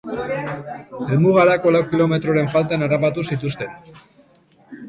[1.09, 3.81] Helmugarako lau kilometroren faltan harrapatu zituzten.